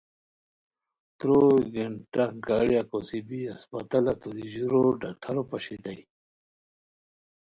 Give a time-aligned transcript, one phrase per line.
[1.19, 6.01] تروئے گھنٹہ گاڑیہ کوسی بی ہسپتالہ توری ژورو ڈاکٹرو پاشئیتائے